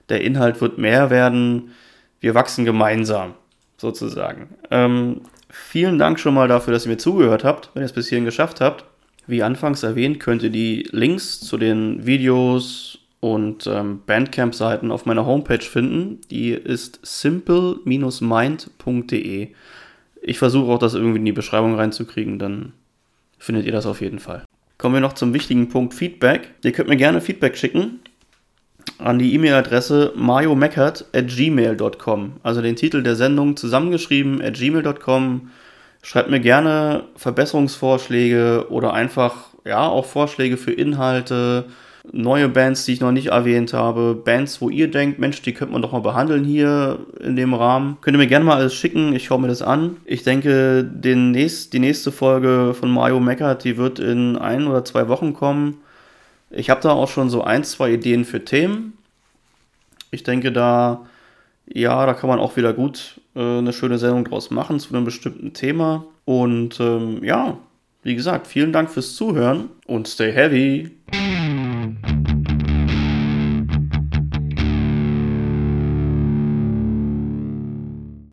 Der 0.08 0.22
Inhalt 0.22 0.60
wird 0.60 0.78
mehr 0.78 1.10
werden. 1.10 1.72
Wir 2.20 2.34
wachsen 2.34 2.64
gemeinsam 2.64 3.34
sozusagen. 3.76 4.48
Ähm, 4.70 5.22
vielen 5.50 5.98
Dank 5.98 6.20
schon 6.20 6.34
mal 6.34 6.48
dafür, 6.48 6.72
dass 6.72 6.86
ihr 6.86 6.90
mir 6.90 6.98
zugehört 6.98 7.44
habt, 7.44 7.70
wenn 7.74 7.82
ihr 7.82 7.86
es 7.86 7.92
bis 7.92 8.08
hierhin 8.08 8.24
geschafft 8.24 8.60
habt. 8.60 8.84
Wie 9.26 9.42
anfangs 9.42 9.82
erwähnt, 9.82 10.20
könnt 10.20 10.42
ihr 10.42 10.50
die 10.50 10.88
Links 10.92 11.40
zu 11.40 11.58
den 11.58 12.06
Videos 12.06 12.98
und 13.20 13.66
ähm, 13.66 14.00
Bandcamp-Seiten 14.06 14.92
auf 14.92 15.04
meiner 15.04 15.26
Homepage 15.26 15.58
finden. 15.58 16.20
Die 16.30 16.52
ist 16.52 17.00
simple-mind.de. 17.02 19.48
Ich 20.22 20.38
versuche 20.38 20.72
auch 20.72 20.78
das 20.78 20.94
irgendwie 20.94 21.18
in 21.18 21.24
die 21.24 21.32
Beschreibung 21.32 21.74
reinzukriegen, 21.74 22.38
dann 22.38 22.72
findet 23.38 23.66
ihr 23.66 23.72
das 23.72 23.86
auf 23.86 24.00
jeden 24.00 24.20
Fall. 24.20 24.44
Kommen 24.78 24.94
wir 24.94 25.00
noch 25.00 25.14
zum 25.14 25.34
wichtigen 25.34 25.68
Punkt 25.68 25.94
Feedback. 25.94 26.54
Ihr 26.62 26.70
könnt 26.72 26.88
mir 26.88 26.96
gerne 26.96 27.20
Feedback 27.20 27.56
schicken 27.56 28.00
an 28.98 29.18
die 29.18 29.34
E-Mail-Adresse 29.34 30.12
mariomeckert.gmail.com. 30.14 32.32
Also 32.42 32.62
den 32.62 32.76
Titel 32.76 33.02
der 33.02 33.16
Sendung 33.16 33.56
zusammengeschrieben 33.56 34.40
at 34.42 34.54
gmail.com. 34.54 35.50
Schreibt 36.02 36.30
mir 36.30 36.40
gerne 36.40 37.04
Verbesserungsvorschläge 37.16 38.66
oder 38.70 38.92
einfach 38.92 39.48
ja 39.64 39.86
auch 39.86 40.06
Vorschläge 40.06 40.56
für 40.56 40.72
Inhalte, 40.72 41.66
neue 42.12 42.48
Bands, 42.48 42.84
die 42.84 42.92
ich 42.92 43.00
noch 43.00 43.12
nicht 43.12 43.28
erwähnt 43.28 43.72
habe, 43.72 44.14
Bands, 44.14 44.60
wo 44.60 44.70
ihr 44.70 44.90
denkt, 44.90 45.18
Mensch, 45.18 45.42
die 45.42 45.52
könnte 45.52 45.72
man 45.72 45.82
doch 45.82 45.92
mal 45.92 46.00
behandeln 46.00 46.44
hier 46.44 46.98
in 47.20 47.36
dem 47.36 47.54
Rahmen. 47.54 47.98
Könnt 48.00 48.16
ihr 48.16 48.18
mir 48.18 48.28
gerne 48.28 48.44
mal 48.44 48.56
alles 48.56 48.74
schicken, 48.74 49.12
ich 49.12 49.24
schaue 49.24 49.40
mir 49.40 49.48
das 49.48 49.62
an. 49.62 49.96
Ich 50.04 50.22
denke, 50.22 50.84
den 50.84 51.32
nächst, 51.32 51.72
die 51.72 51.80
nächste 51.80 52.12
Folge 52.12 52.74
von 52.78 52.90
Mario 52.90 53.20
Meckert, 53.20 53.64
die 53.64 53.76
wird 53.76 53.98
in 53.98 54.36
ein 54.36 54.66
oder 54.66 54.84
zwei 54.84 55.08
Wochen 55.08 55.34
kommen. 55.34 55.78
Ich 56.50 56.70
habe 56.70 56.80
da 56.80 56.90
auch 56.90 57.08
schon 57.08 57.28
so 57.28 57.42
ein, 57.42 57.64
zwei 57.64 57.92
Ideen 57.92 58.24
für 58.24 58.44
Themen. 58.44 58.96
Ich 60.10 60.22
denke, 60.22 60.52
da, 60.52 61.06
ja, 61.66 62.06
da 62.06 62.14
kann 62.14 62.28
man 62.28 62.38
auch 62.38 62.56
wieder 62.56 62.72
gut 62.72 63.20
äh, 63.34 63.58
eine 63.58 63.72
schöne 63.72 63.98
Sendung 63.98 64.24
draus 64.24 64.50
machen 64.50 64.78
zu 64.80 64.94
einem 64.94 65.04
bestimmten 65.04 65.52
Thema. 65.52 66.04
Und 66.24 66.80
ähm, 66.80 67.22
ja, 67.24 67.58
wie 68.02 68.14
gesagt, 68.14 68.46
vielen 68.46 68.72
Dank 68.72 68.90
fürs 68.90 69.16
Zuhören 69.16 69.70
und 69.86 70.06
stay 70.08 70.32
heavy. 70.32 70.90